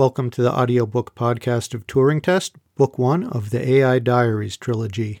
[0.00, 5.20] Welcome to the audiobook podcast of Turing Test, Book 1 of the AI Diaries trilogy.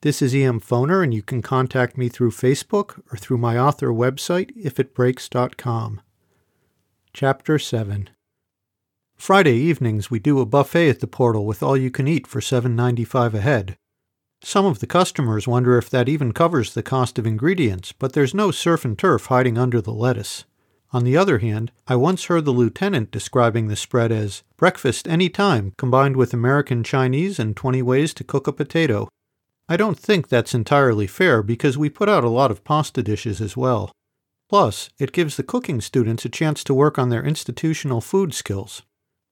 [0.00, 3.88] This is EM Foner, and you can contact me through Facebook or through my author
[3.88, 6.00] website, ifitbreaks.com.
[7.12, 8.08] Chapter 7
[9.14, 12.40] Friday evenings we do a buffet at the portal with all you can eat for
[12.40, 13.76] $7.95 a head.
[14.42, 18.32] Some of the customers wonder if that even covers the cost of ingredients, but there's
[18.32, 20.46] no surf and turf hiding under the lettuce.
[20.92, 25.30] On the other hand, I once heard the lieutenant describing the spread as breakfast any
[25.30, 29.08] time combined with American Chinese and 20 ways to cook a potato.
[29.70, 33.40] I don't think that's entirely fair because we put out a lot of pasta dishes
[33.40, 33.90] as well.
[34.50, 38.82] Plus, it gives the cooking students a chance to work on their institutional food skills.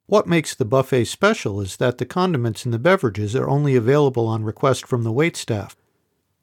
[0.06, 4.27] What makes the buffet special is that the condiments and the beverages are only available
[4.27, 5.75] on request from the waitstaff.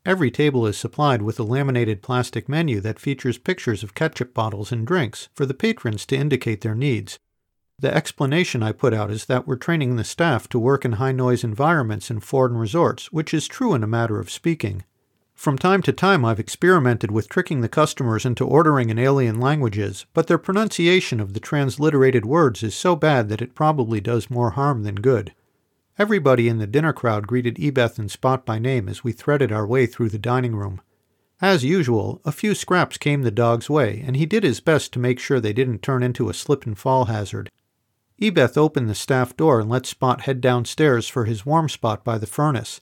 [0.08, 4.72] Every table is supplied with a laminated plastic menu that features pictures of ketchup bottles
[4.72, 7.20] and drinks for the patrons to indicate their needs.
[7.80, 11.12] The explanation I put out is that we're training the staff to work in high
[11.12, 14.86] noise environments in foreign resorts, which is true in a matter of speaking.
[15.36, 20.06] From time to time, I've experimented with tricking the customers into ordering in alien languages,
[20.14, 24.52] but their pronunciation of the transliterated words is so bad that it probably does more
[24.52, 25.34] harm than good.
[26.00, 29.66] Everybody in the dinner crowd greeted Ebeth and Spot by name as we threaded our
[29.66, 30.80] way through the dining room.
[31.42, 35.00] As usual, a few scraps came the dog's way, and he did his best to
[35.00, 37.50] make sure they didn't turn into a slip and fall hazard.
[38.22, 42.20] Ebeth opened the staff door and let Spot head downstairs for his warm spot by
[42.20, 42.80] the furnace.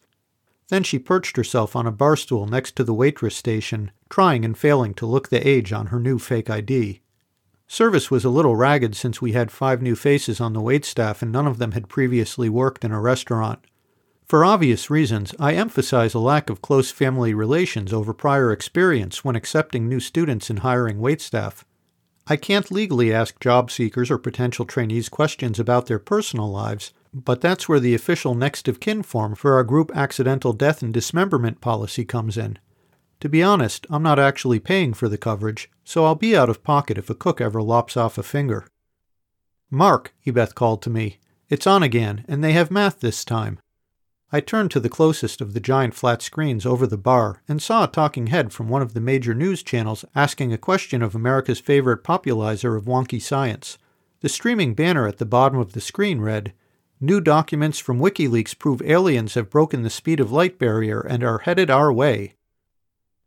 [0.68, 4.58] Then she perched herself on a bar stool next to the waitress station, trying and
[4.58, 7.02] failing to look the age on her new fake ID.
[7.68, 11.32] Service was a little ragged since we had five new faces on the waitstaff and
[11.32, 13.60] none of them had previously worked in a restaurant.
[14.26, 19.36] For obvious reasons, I emphasize a lack of close family relations over prior experience when
[19.36, 21.64] accepting new students and hiring waitstaff.
[22.28, 27.40] I can't legally ask job seekers or potential trainees questions about their personal lives, but
[27.40, 31.62] that's where the official next of kin form for our group accidental death and dismemberment
[31.62, 32.58] policy comes in.
[33.22, 36.64] To be honest, I'm not actually paying for the coverage, so I'll be out of
[36.64, 38.68] pocket if a cook ever lops off a finger.
[39.72, 41.20] Mark, Ebeth called to me.
[41.50, 43.60] It's on again, and they have math this time.
[44.32, 47.84] I turned to the closest of the giant flat screens over the bar and saw
[47.84, 51.60] a talking head from one of the major news channels asking a question of America's
[51.60, 53.78] favorite popularizer of wonky science.
[54.22, 56.54] The streaming banner at the bottom of the screen read,
[57.00, 61.40] New documents from WikiLeaks prove aliens have broken the speed of light barrier and are
[61.40, 62.35] headed our way.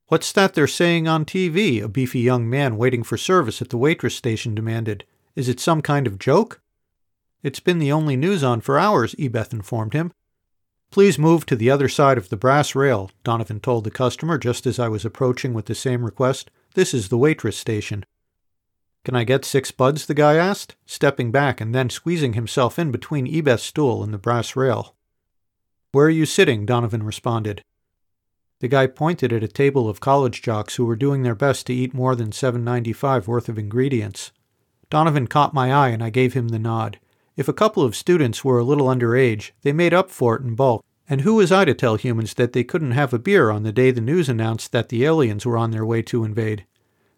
[0.09, 1.83] What's that they're saying on TV?
[1.83, 5.05] A beefy young man waiting for service at the waitress station demanded.
[5.37, 6.63] Is it some kind of joke?
[7.43, 10.13] It's been the only news on for hours, Ebeth informed him.
[10.91, 14.67] Please move to the other side of the brass rail, Donovan told the customer just
[14.67, 16.51] as I was approaching with the same request.
[16.73, 18.07] This is the waitress station.
[19.05, 20.07] Can I get six buds?
[20.07, 24.19] the guy asked, stepping back and then squeezing himself in between Ebeth's stool and the
[24.19, 24.97] brass rail.
[25.93, 26.65] Where are you sitting?
[26.65, 27.63] Donovan responded.
[28.61, 31.75] The guy pointed at a table of college jocks who were doing their best to
[31.75, 34.33] eat more than seven ninety five worth of ingredients.
[34.91, 36.99] Donovan caught my eye and I gave him the nod.
[37.37, 40.57] If a couple of students were a little underage, they made up for it in
[40.57, 43.63] bulk, and who was I to tell humans that they couldn't have a beer on
[43.63, 46.67] the day the news announced that the aliens were on their way to invade?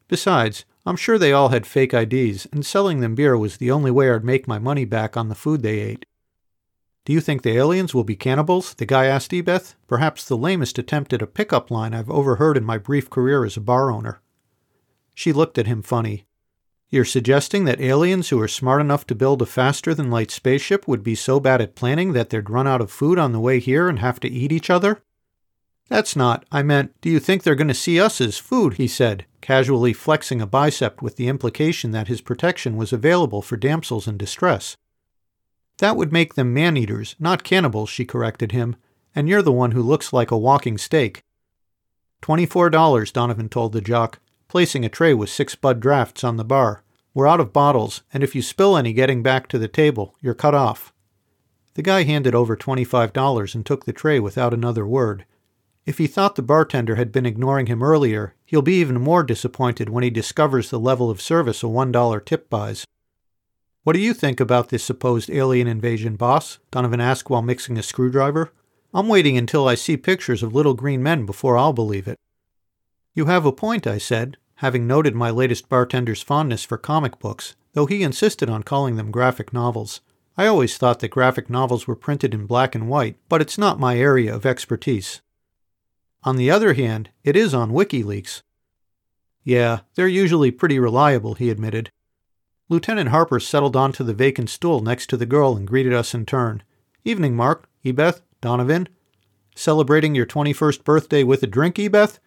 [0.09, 3.91] Besides, I'm sure they all had fake IDs, and selling them beer was the only
[3.91, 6.05] way I'd make my money back on the food they ate.
[7.05, 8.75] Do you think the aliens will be cannibals?
[8.75, 12.65] The guy asked Ebeth, perhaps the lamest attempt at a pickup line I've overheard in
[12.65, 14.21] my brief career as a bar owner.
[15.15, 16.27] She looked at him funny.
[16.91, 20.89] You're suggesting that aliens who are smart enough to build a faster than light spaceship
[20.89, 23.60] would be so bad at planning that they'd run out of food on the way
[23.60, 25.00] here and have to eat each other?
[25.89, 26.44] That's not.
[26.50, 28.75] I meant, do you think they're going to see us as food?
[28.75, 33.56] he said, casually flexing a bicep with the implication that his protection was available for
[33.56, 34.77] damsels in distress.
[35.80, 38.76] That would make them man eaters, not cannibals, she corrected him,
[39.14, 41.22] and you're the one who looks like a walking steak.
[42.20, 46.44] Twenty-four dollars, Donovan told the jock, placing a tray with six bud drafts on the
[46.44, 46.84] bar.
[47.14, 50.34] We're out of bottles, and if you spill any getting back to the table, you're
[50.34, 50.92] cut off.
[51.74, 55.24] The guy handed over twenty-five dollars and took the tray without another word.
[55.86, 59.88] If he thought the bartender had been ignoring him earlier, he'll be even more disappointed
[59.88, 62.84] when he discovers the level of service a one dollar tip buys.
[63.82, 66.59] What do you think about this supposed alien invasion, boss?
[66.71, 68.53] Donovan asked while mixing a screwdriver.
[68.92, 72.18] I'm waiting until I see pictures of little green men before I'll believe it.
[73.15, 77.56] You have a point, I said, having noted my latest bartender's fondness for comic books,
[77.72, 80.03] though he insisted on calling them graphic novels.
[80.36, 83.80] I always thought that graphic novels were printed in black and white, but it's not
[83.80, 85.22] my area of expertise.
[86.22, 88.42] On the other hand, it is on WikiLeaks.
[89.42, 91.91] Yeah, they're usually pretty reliable, he admitted.
[92.71, 96.25] Lieutenant Harper settled onto the vacant stool next to the girl and greeted us in
[96.25, 96.63] turn.
[97.05, 98.89] Evening, Mark, Ebeth, Donovan.
[99.57, 102.21] Celebrating your 21st birthday with a drink, Ebeth?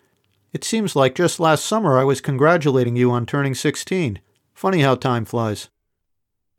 [0.52, 4.20] It seems like just last summer I was congratulating you on turning 16.
[4.54, 5.70] Funny how time flies.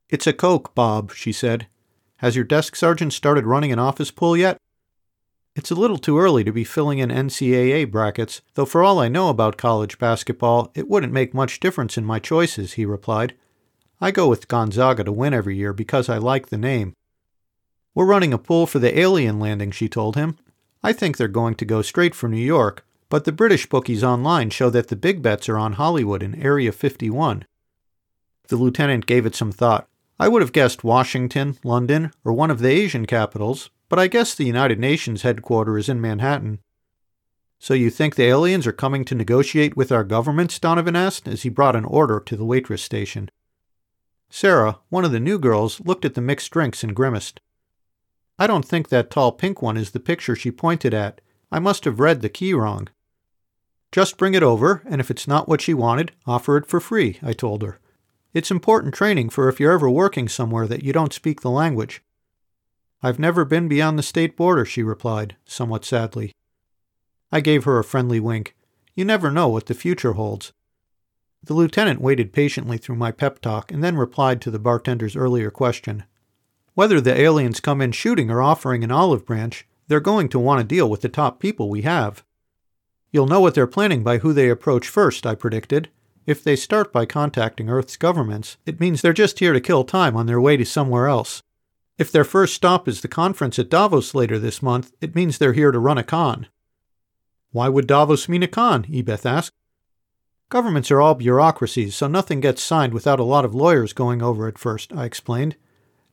[0.08, 1.66] It's a Coke, Bob, she said.
[2.16, 4.56] Has your desk sergeant started running an office pool yet?
[5.54, 9.08] It's a little too early to be filling in NCAA brackets, though for all I
[9.08, 13.34] know about college basketball, it wouldn't make much difference in my choices, he replied.
[14.04, 16.94] I go with Gonzaga to win every year because I like the name.
[17.94, 20.36] We're running a pool for the alien landing, she told him.
[20.82, 24.50] I think they're going to go straight for New York, but the British bookies online
[24.50, 27.46] show that the big bets are on Hollywood in Area 51.
[28.48, 29.88] The lieutenant gave it some thought.
[30.20, 34.34] I would have guessed Washington, London, or one of the Asian capitals, but I guess
[34.34, 36.58] the United Nations headquarters is in Manhattan.
[37.58, 40.58] So you think the aliens are coming to negotiate with our governments?
[40.58, 43.30] Donovan asked as he brought an order to the waitress station.
[44.36, 47.40] Sarah, one of the new girls, looked at the mixed drinks and grimaced.
[48.36, 51.20] I don't think that tall pink one is the picture she pointed at.
[51.52, 52.88] I must have read the key wrong.
[53.92, 57.20] Just bring it over, and if it's not what she wanted, offer it for free,
[57.22, 57.78] I told her.
[58.32, 62.02] It's important training for if you're ever working somewhere that you don't speak the language.
[63.04, 66.32] I've never been beyond the state border, she replied, somewhat sadly.
[67.30, 68.56] I gave her a friendly wink.
[68.96, 70.52] You never know what the future holds.
[71.46, 75.50] The lieutenant waited patiently through my pep talk and then replied to the bartender's earlier
[75.50, 76.04] question.
[76.72, 80.60] Whether the aliens come in shooting or offering an olive branch, they're going to want
[80.60, 82.24] to deal with the top people we have.
[83.12, 85.90] You'll know what they're planning by who they approach first, I predicted.
[86.24, 90.16] If they start by contacting Earth's governments, it means they're just here to kill time
[90.16, 91.42] on their way to somewhere else.
[91.98, 95.52] If their first stop is the conference at Davos later this month, it means they're
[95.52, 96.46] here to run a con.
[97.52, 98.84] Why would Davos mean a con?
[98.84, 99.52] Ebeth asked.
[100.54, 104.46] Governments are all bureaucracies, so nothing gets signed without a lot of lawyers going over
[104.46, 105.56] it first, I explained.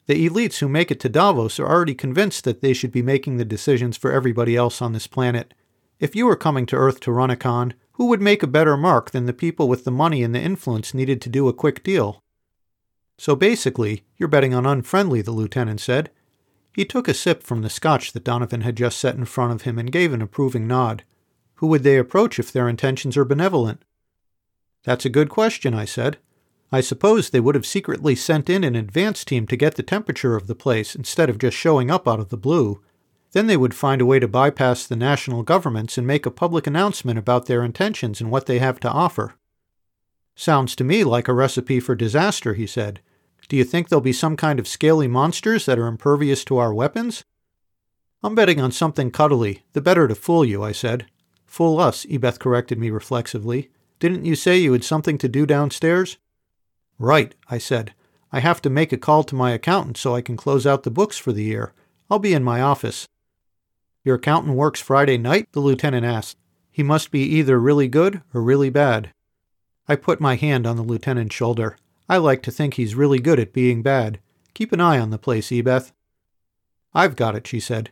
[0.08, 3.38] The elites who make it to Davos are already convinced that they should be making
[3.38, 5.54] the decisions for everybody else on this planet.
[6.00, 8.76] If you were coming to Earth to run a con, who would make a better
[8.76, 11.84] mark than the people with the money and the influence needed to do a quick
[11.84, 12.24] deal?
[13.20, 16.10] So basically, you're betting on unfriendly, the lieutenant said.
[16.74, 19.62] He took a sip from the scotch that Donovan had just set in front of
[19.62, 21.04] him and gave an approving nod.
[21.58, 23.84] Who would they approach if their intentions are benevolent?
[24.84, 26.18] That's a good question, I said.
[26.72, 30.36] I suppose they would have secretly sent in an advance team to get the temperature
[30.36, 32.82] of the place instead of just showing up out of the blue.
[33.34, 36.68] Then they would find a way to bypass the national governments and make a public
[36.68, 39.36] announcement about their intentions and what they have to offer.
[40.36, 43.02] Sounds to me like a recipe for disaster, he said.
[43.50, 46.74] Do you think there'll be some kind of scaly monsters that are impervious to our
[46.74, 47.26] weapons?
[48.24, 51.08] I'm betting on something cuddly, the better to fool you, I said.
[51.46, 53.72] Fool us, Ebeth corrected me reflexively.
[54.02, 56.18] Didn't you say you had something to do downstairs?
[56.98, 57.94] Right, I said.
[58.32, 60.90] I have to make a call to my accountant so I can close out the
[60.90, 61.72] books for the year.
[62.10, 63.08] I'll be in my office.
[64.04, 65.46] Your accountant works Friday night?
[65.52, 66.36] the lieutenant asked.
[66.72, 69.14] He must be either really good or really bad.
[69.88, 71.78] I put my hand on the lieutenant's shoulder.
[72.10, 74.20] I like to think he's really good at being bad.
[74.56, 75.92] Keep an eye on the place, Ebeth.
[76.92, 77.92] I've got it, she said.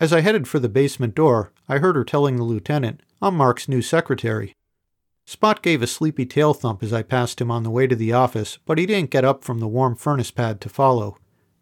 [0.00, 3.68] As I headed for the basement door, I heard her telling the lieutenant, I'm Mark's
[3.68, 4.54] new secretary.
[5.30, 8.12] Spot gave a sleepy tail thump as I passed him on the way to the
[8.12, 11.18] office, but he didn't get up from the warm furnace pad to follow.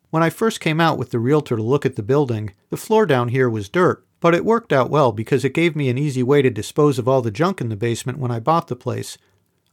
[0.09, 3.05] When I first came out with the realtor to look at the building, the floor
[3.05, 6.23] down here was dirt, but it worked out well because it gave me an easy
[6.23, 9.19] way to dispose of all the junk in the basement when I bought the place.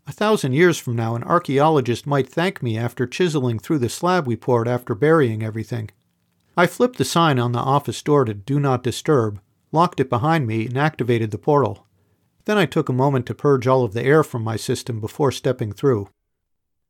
[0.05, 4.27] A thousand years from now, an archaeologist might thank me after chiseling through the slab
[4.27, 5.89] we poured after burying everything.
[6.57, 9.39] I flipped the sign on the office door to Do Not Disturb,
[9.71, 11.84] locked it behind me, and activated the portal.
[12.45, 15.31] Then I took a moment to purge all of the air from my system before
[15.31, 16.09] stepping through.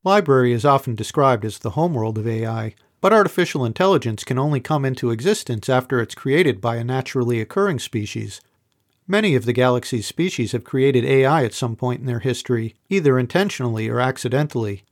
[0.04, 4.86] Library is often described as the homeworld of AI, but artificial intelligence can only come
[4.86, 8.42] into existence after it's created by a naturally occurring species.
[9.08, 13.18] Many of the galaxy's species have created AI at some point in their history, either
[13.20, 14.84] intentionally or accidentally.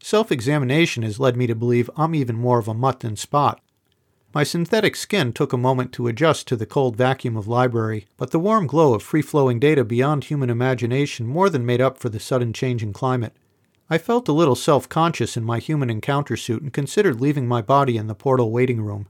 [0.00, 3.60] Self examination has led me to believe I'm even more of a mutt than Spot.
[4.36, 8.32] My synthetic skin took a moment to adjust to the cold vacuum of library, but
[8.32, 12.10] the warm glow of free flowing data beyond human imagination more than made up for
[12.10, 13.34] the sudden change in climate.
[13.88, 17.62] I felt a little self conscious in my human encounter suit and considered leaving my
[17.62, 19.08] body in the portal waiting room.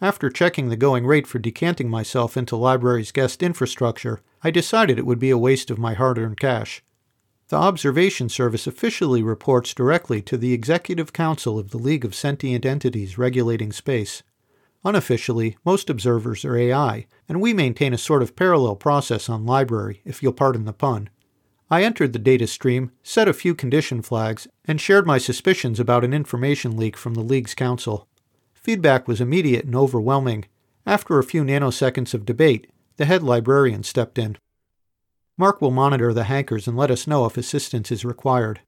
[0.00, 5.06] After checking the going rate for decanting myself into library's guest infrastructure, I decided it
[5.06, 6.82] would be a waste of my hard earned cash.
[7.46, 12.66] The Observation Service officially reports directly to the Executive Council of the League of Sentient
[12.66, 14.24] Entities Regulating Space.
[14.84, 20.02] Unofficially, most observers are AI, and we maintain a sort of parallel process on Library,
[20.04, 21.08] if you'll pardon the pun.
[21.70, 26.04] I entered the data stream, set a few condition flags, and shared my suspicions about
[26.04, 28.06] an information leak from the League's council.
[28.52, 30.44] Feedback was immediate and overwhelming.
[30.86, 34.36] After a few nanoseconds of debate, the head librarian stepped in.
[35.38, 38.60] Mark will monitor the hankers and let us know if assistance is required.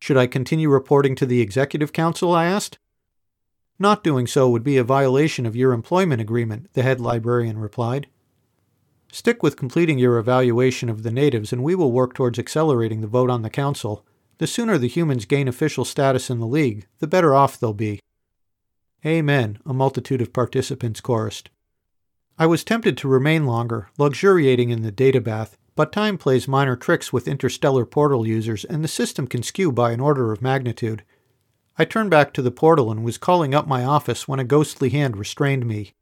[0.00, 2.34] Should I continue reporting to the Executive Council?
[2.34, 2.78] I asked.
[3.82, 8.06] Not doing so would be a violation of your employment agreement, the head librarian replied.
[9.10, 13.08] Stick with completing your evaluation of the natives, and we will work towards accelerating the
[13.08, 14.06] vote on the Council.
[14.38, 17.98] The sooner the humans gain official status in the League, the better off they'll be.
[19.04, 21.50] Amen, a multitude of participants chorused.
[22.38, 26.76] I was tempted to remain longer, luxuriating in the data bath, but time plays minor
[26.76, 31.02] tricks with interstellar portal users, and the system can skew by an order of magnitude.
[31.78, 34.90] I turned back to the portal and was calling up my office when a ghostly
[34.90, 35.94] hand restrained me.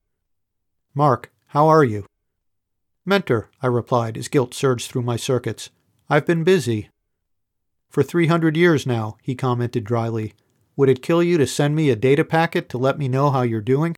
[0.94, 2.06] Mark, how are you?
[3.04, 5.70] Mentor, I replied as guilt surged through my circuits.
[6.08, 6.90] I've been busy.
[7.88, 10.34] For 300 years now, he commented dryly.
[10.76, 13.42] Would it kill you to send me a data packet to let me know how
[13.42, 13.96] you're doing?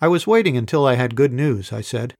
[0.00, 2.14] I was waiting until I had good news, I said.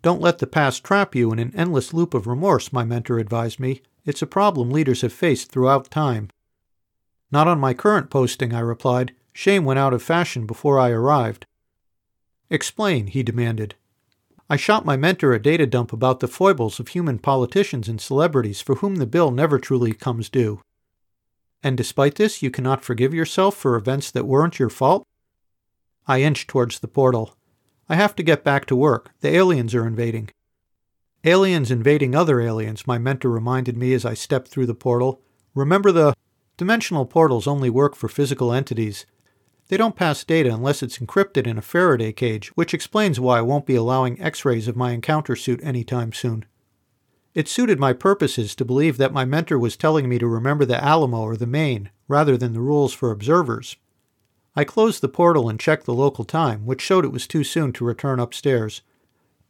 [0.00, 3.58] Don't let the past trap you in an endless loop of remorse, my mentor advised
[3.58, 3.82] me.
[4.04, 6.30] It's a problem leaders have faced throughout time.
[7.30, 9.14] Not on my current posting, I replied.
[9.32, 11.46] Shame went out of fashion before I arrived.
[12.50, 13.74] Explain, he demanded.
[14.50, 18.62] I shot my mentor a data dump about the foibles of human politicians and celebrities
[18.62, 20.62] for whom the bill never truly comes due.
[21.62, 25.06] And despite this, you cannot forgive yourself for events that weren't your fault?
[26.06, 27.36] I inched towards the portal.
[27.88, 29.10] I have to get back to work.
[29.20, 30.30] The aliens are invading.
[31.24, 35.20] Aliens invading other aliens, my mentor reminded me as I stepped through the portal.
[35.54, 36.14] Remember the
[36.58, 39.06] dimensional portals only work for physical entities.
[39.68, 43.42] They don't pass data unless it's encrypted in a Faraday cage, which explains why I
[43.42, 46.44] won't be allowing x rays of my encounter suit anytime soon.
[47.34, 50.82] It suited my purposes to believe that my mentor was telling me to remember the
[50.84, 53.76] Alamo or the Maine, rather than the rules for observers,
[54.58, 57.72] I closed the portal and checked the local time, which showed it was too soon
[57.74, 58.82] to return upstairs.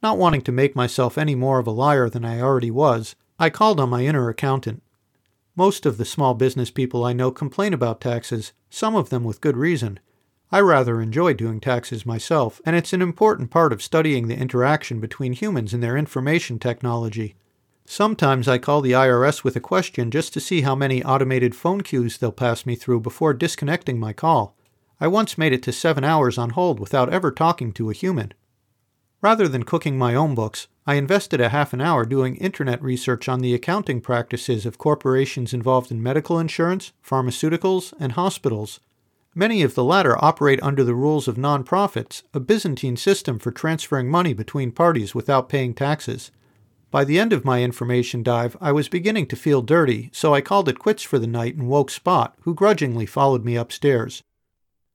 [0.03, 3.49] Not wanting to make myself any more of a liar than I already was, I
[3.49, 4.83] called on my inner accountant.
[5.59, 9.41] Most of the small business people I know complain about taxes, some of them with
[9.41, 9.99] good reason.
[10.53, 15.01] I rather enjoy doing taxes myself, and it's an important part of studying the interaction
[15.01, 17.35] between humans and their information technology.
[17.85, 21.81] Sometimes I call the IRS with a question just to see how many automated phone
[21.81, 24.55] queues they'll pass me through before disconnecting my call.
[25.01, 28.31] I once made it to seven hours on hold without ever talking to a human.
[29.21, 33.29] Rather than cooking my own books, I invested a half an hour doing internet research
[33.29, 38.79] on the accounting practices of corporations involved in medical insurance, pharmaceuticals, and hospitals.
[39.35, 44.09] Many of the latter operate under the rules of nonprofits, a Byzantine system for transferring
[44.09, 46.31] money between parties without paying taxes.
[46.89, 50.41] By the end of my information dive, I was beginning to feel dirty, so I
[50.41, 54.23] called it quits for the night and woke Spot, who grudgingly followed me upstairs.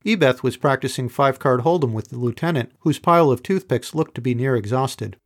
[0.05, 4.21] Ebeth was practicing five card hold'em with the lieutenant, whose pile of toothpicks looked to
[4.21, 5.19] be near exhausted.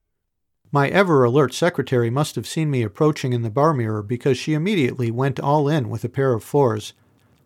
[0.71, 4.53] My ever alert secretary must have seen me approaching in the bar mirror because she
[4.53, 6.93] immediately went all in with a pair of fours.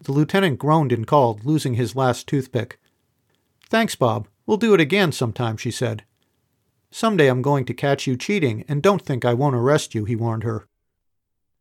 [0.02, 2.80] The lieutenant groaned and called, losing his last toothpick.
[3.68, 4.26] Thanks, Bob.
[4.44, 6.02] We'll do it again sometime, she said.
[6.90, 10.16] Someday I'm going to catch you cheating, and don't think I won't arrest you, he
[10.16, 10.66] warned her.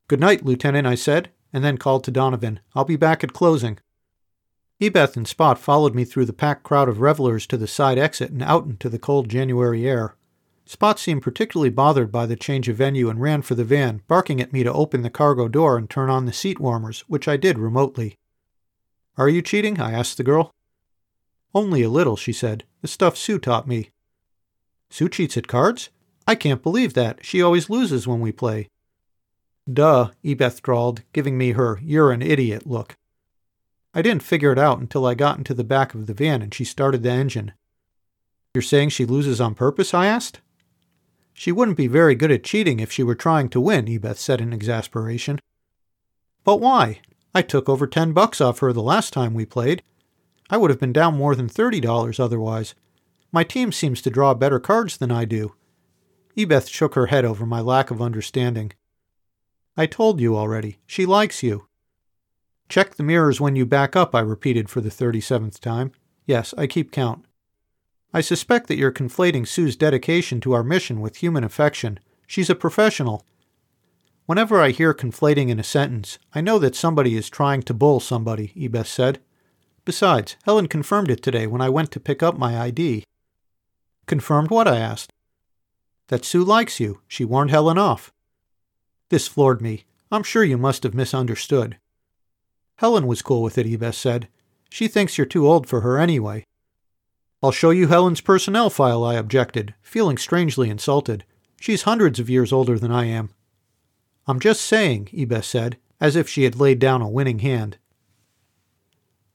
[0.08, 2.60] Good night, Lieutenant, I said, and then called to Donovan.
[2.74, 3.78] I'll be back at closing.
[4.82, 8.32] Ebeth and Spot followed me through the packed crowd of revelers to the side exit
[8.32, 10.16] and out into the cold January air.
[10.72, 14.40] Spot seemed particularly bothered by the change of venue and ran for the van, barking
[14.40, 17.36] at me to open the cargo door and turn on the seat warmers, which I
[17.36, 18.16] did remotely.
[19.18, 19.82] Are you cheating?
[19.82, 20.56] I asked the girl.
[21.54, 22.64] Only a little, she said.
[22.82, 23.90] The stuff Sue taught me.
[24.90, 25.90] Sue cheats at cards?
[26.26, 27.26] I can't believe that.
[27.26, 28.70] She always loses when we play.
[29.72, 32.96] Duh, Ebeth drawled, giving me her you're an idiot look.
[33.94, 36.54] I didn't figure it out until I got into the back of the van and
[36.54, 37.52] she started the engine.
[38.54, 39.94] You're saying she loses on purpose?
[39.94, 40.40] I asked.
[41.42, 44.42] She wouldn't be very good at cheating if she were trying to win, Ebeth said
[44.42, 45.40] in exasperation.
[46.44, 47.02] But why?
[47.34, 49.82] I took over ten bucks off her the last time we played.
[50.52, 52.76] I would have been down more than thirty dollars otherwise.
[53.32, 55.56] My team seems to draw better cards than I do.
[56.38, 58.74] Ebeth shook her head over my lack of understanding.
[59.76, 60.78] I told you already.
[60.86, 61.66] She likes you.
[62.70, 65.92] Check the mirrors when you back up, I repeated for the 37th time.
[66.28, 67.26] Yes, I keep count.
[68.14, 72.00] I suspect that you're conflating Sue's dedication to our mission with human affection.
[72.28, 73.26] She's a professional.
[74.26, 78.00] Whenever I hear conflating in a sentence, I know that somebody is trying to bull
[78.00, 79.20] somebody, Ebeth said.
[79.86, 83.06] Besides, Helen confirmed it today when I went to pick up my ID.
[84.08, 84.68] Confirmed what?
[84.68, 85.12] I asked.
[86.08, 87.02] That Sue likes you.
[87.08, 88.12] She warned Helen off.
[89.10, 89.86] This floored me.
[90.12, 91.78] I'm sure you must have misunderstood.
[92.76, 94.28] Helen was cool with it, Ebeth said.
[94.70, 96.46] She thinks you're too old for her anyway.
[97.44, 101.26] I'll show you Helen's personnel file, I objected, feeling strangely insulted.
[101.60, 103.32] She's hundreds of years older than I am.
[104.28, 107.78] I'm just saying, Ebeth said, as if she had laid down a winning hand.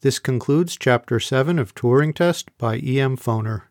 [0.03, 3.17] This concludes Chapter 7 of Turing Test by E.M.
[3.17, 3.63] Foner.